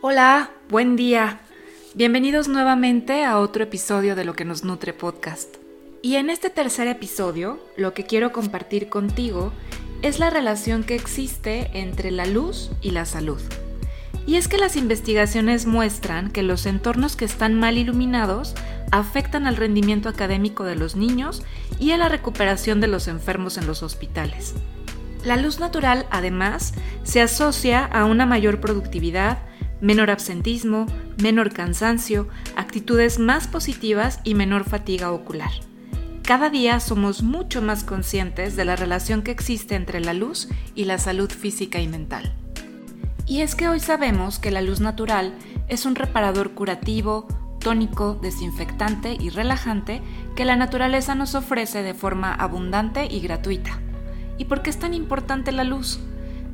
[0.00, 1.40] Hola, buen día.
[1.92, 5.56] Bienvenidos nuevamente a otro episodio de Lo que nos nutre podcast.
[6.02, 9.52] Y en este tercer episodio, lo que quiero compartir contigo
[10.02, 13.40] es la relación que existe entre la luz y la salud.
[14.24, 18.54] Y es que las investigaciones muestran que los entornos que están mal iluminados
[18.92, 21.42] afectan al rendimiento académico de los niños
[21.80, 24.54] y a la recuperación de los enfermos en los hospitales.
[25.24, 26.72] La luz natural, además,
[27.02, 29.38] se asocia a una mayor productividad,
[29.80, 30.86] menor absentismo,
[31.22, 35.50] menor cansancio, actitudes más positivas y menor fatiga ocular.
[36.22, 40.84] Cada día somos mucho más conscientes de la relación que existe entre la luz y
[40.84, 42.34] la salud física y mental.
[43.26, 45.34] Y es que hoy sabemos que la luz natural
[45.68, 47.26] es un reparador curativo,
[47.60, 50.02] tónico, desinfectante y relajante
[50.36, 53.80] que la naturaleza nos ofrece de forma abundante y gratuita.
[54.38, 56.00] ¿Y por qué es tan importante la luz?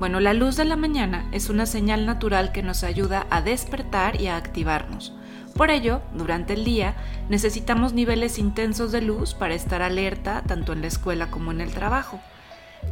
[0.00, 4.18] Bueno, la luz de la mañana es una señal natural que nos ayuda a despertar
[4.18, 5.12] y a activarnos.
[5.54, 6.96] Por ello, durante el día
[7.28, 11.72] necesitamos niveles intensos de luz para estar alerta tanto en la escuela como en el
[11.72, 12.18] trabajo.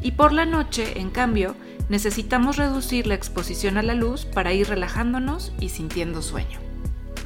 [0.03, 1.57] Y por la noche, en cambio,
[1.89, 6.61] necesitamos reducir la exposición a la luz para ir relajándonos y sintiendo sueño.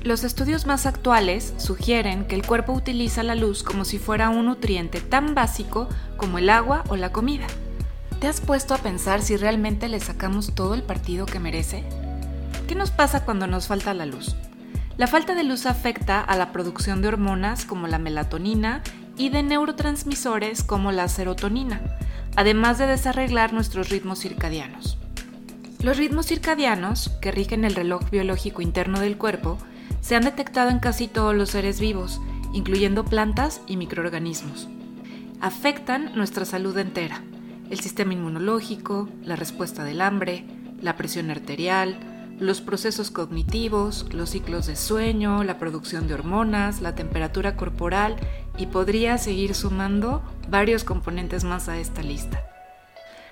[0.04, 4.46] Los estudios más actuales sugieren que el cuerpo utiliza la luz como si fuera un
[4.46, 7.48] nutriente tan básico como el agua o la comida.
[8.22, 11.82] ¿Te has puesto a pensar si realmente le sacamos todo el partido que merece?
[12.68, 14.36] ¿Qué nos pasa cuando nos falta la luz?
[14.96, 18.84] La falta de luz afecta a la producción de hormonas como la melatonina
[19.16, 21.80] y de neurotransmisores como la serotonina,
[22.36, 24.98] además de desarreglar nuestros ritmos circadianos.
[25.80, 29.58] Los ritmos circadianos, que rigen el reloj biológico interno del cuerpo,
[30.00, 32.20] se han detectado en casi todos los seres vivos,
[32.52, 34.68] incluyendo plantas y microorganismos.
[35.40, 37.24] Afectan nuestra salud entera,
[37.72, 40.44] el sistema inmunológico, la respuesta del hambre,
[40.82, 41.96] la presión arterial,
[42.38, 48.16] los procesos cognitivos, los ciclos de sueño, la producción de hormonas, la temperatura corporal
[48.58, 52.42] y podría seguir sumando varios componentes más a esta lista.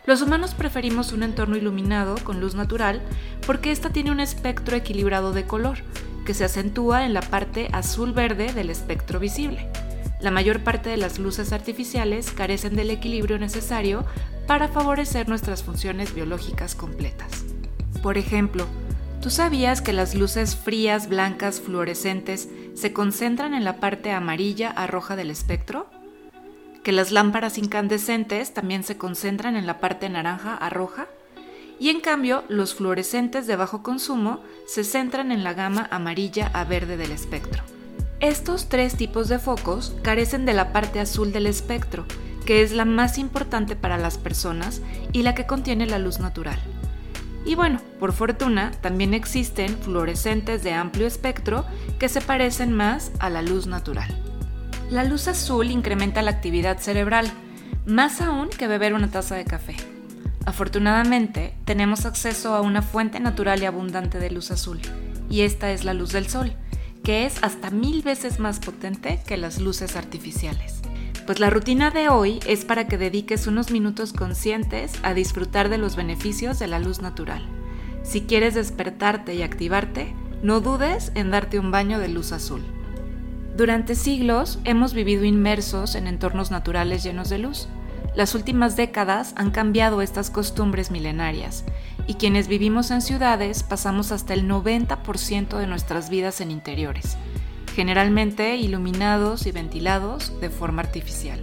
[0.07, 3.03] Los humanos preferimos un entorno iluminado con luz natural
[3.47, 5.81] porque ésta tiene un espectro equilibrado de color,
[6.25, 9.71] que se acentúa en la parte azul-verde del espectro visible.
[10.21, 14.05] La mayor parte de las luces artificiales carecen del equilibrio necesario
[14.47, 17.45] para favorecer nuestras funciones biológicas completas.
[18.03, 18.67] Por ejemplo,
[19.21, 24.87] ¿Tú sabías que las luces frías, blancas, fluorescentes se concentran en la parte amarilla a
[24.87, 25.91] roja del espectro?
[26.83, 31.07] ¿Que las lámparas incandescentes también se concentran en la parte naranja a roja?
[31.79, 36.65] Y en cambio, los fluorescentes de bajo consumo se centran en la gama amarilla a
[36.65, 37.63] verde del espectro.
[38.21, 42.05] Estos tres tipos de focos carecen de la parte azul del espectro,
[42.45, 44.83] que es la más importante para las personas
[45.13, 46.59] y la que contiene la luz natural.
[47.47, 51.65] Y bueno, por fortuna, también existen fluorescentes de amplio espectro
[51.99, 54.15] que se parecen más a la luz natural.
[54.91, 57.27] La luz azul incrementa la actividad cerebral,
[57.87, 59.77] más aún que beber una taza de café.
[60.45, 64.79] Afortunadamente, tenemos acceso a una fuente natural y abundante de luz azul,
[65.31, 66.53] y esta es la luz del sol,
[67.03, 70.81] que es hasta mil veces más potente que las luces artificiales.
[71.27, 75.79] Pues la rutina de hoy es para que dediques unos minutos conscientes a disfrutar de
[75.79, 77.47] los beneficios de la luz natural.
[78.03, 82.63] Si quieres despertarte y activarte, no dudes en darte un baño de luz azul.
[83.57, 87.69] Durante siglos hemos vivido inmersos en entornos naturales llenos de luz.
[88.17, 91.65] Las últimas décadas han cambiado estas costumbres milenarias
[92.11, 97.17] y quienes vivimos en ciudades pasamos hasta el 90% de nuestras vidas en interiores
[97.77, 101.41] generalmente iluminados y ventilados de forma artificial.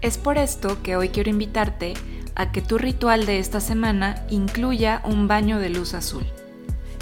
[0.00, 1.94] Es por esto que hoy quiero invitarte
[2.36, 6.24] a que tu ritual de esta semana incluya un baño de luz azul.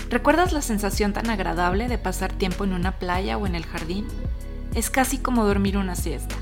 [0.09, 4.07] ¿Recuerdas la sensación tan agradable de pasar tiempo en una playa o en el jardín?
[4.75, 6.35] Es casi como dormir una siesta.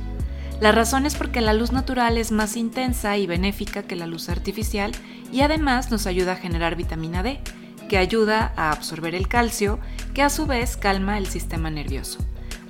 [0.63, 4.29] La razón es porque la luz natural es más intensa y benéfica que la luz
[4.29, 4.93] artificial
[5.33, 7.41] y además nos ayuda a generar vitamina D,
[7.89, 9.81] que ayuda a absorber el calcio,
[10.15, 12.21] que a su vez calma el sistema nervioso.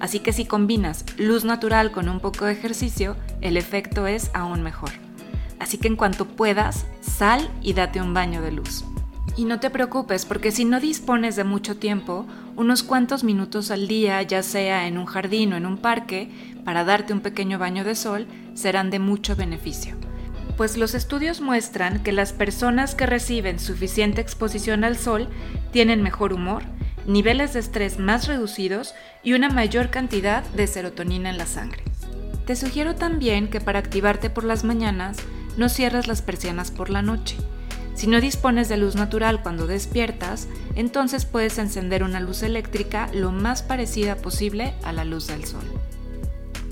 [0.00, 4.62] Así que si combinas luz natural con un poco de ejercicio, el efecto es aún
[4.62, 4.92] mejor.
[5.58, 8.86] Así que en cuanto puedas, sal y date un baño de luz.
[9.36, 12.26] Y no te preocupes porque si no dispones de mucho tiempo,
[12.56, 16.30] unos cuantos minutos al día, ya sea en un jardín o en un parque,
[16.64, 19.96] para darte un pequeño baño de sol, serán de mucho beneficio
[20.56, 25.28] pues los estudios muestran que las personas que reciben suficiente exposición al sol
[25.72, 26.62] tienen mejor humor,
[27.06, 31.82] niveles de estrés más reducidos y una mayor cantidad de serotonina en la sangre.
[32.46, 35.16] Te sugiero también que para activarte por las mañanas
[35.56, 37.36] no cierres las persianas por la noche.
[37.94, 43.32] Si no dispones de luz natural cuando despiertas, entonces puedes encender una luz eléctrica lo
[43.32, 45.64] más parecida posible a la luz del sol.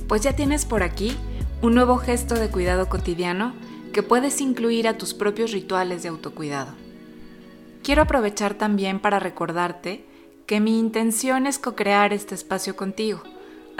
[0.08, 1.17] Pues ya tienes por aquí
[1.62, 3.55] un nuevo gesto de cuidado cotidiano
[3.93, 6.72] que puedes incluir a tus propios rituales de autocuidado.
[7.82, 10.05] Quiero aprovechar también para recordarte
[10.46, 13.23] que mi intención es co-crear este espacio contigo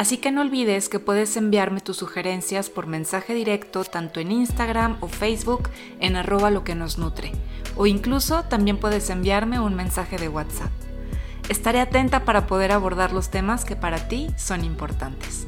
[0.00, 4.97] Así que no olvides que puedes enviarme tus sugerencias por mensaje directo tanto en Instagram
[5.00, 5.69] o Facebook
[6.00, 7.32] en arroba lo que nos nutre.
[7.76, 10.70] O incluso también puedes enviarme un mensaje de WhatsApp.
[11.50, 15.47] Estaré atenta para poder abordar los temas que para ti son importantes.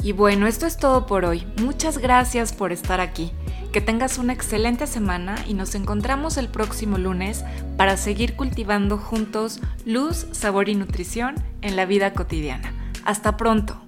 [0.00, 1.44] Y bueno, esto es todo por hoy.
[1.60, 3.32] Muchas gracias por estar aquí.
[3.72, 7.44] Que tengas una excelente semana y nos encontramos el próximo lunes
[7.76, 12.81] para seguir cultivando juntos luz, sabor y nutrición en la vida cotidiana.
[13.04, 13.80] Hasta pronto.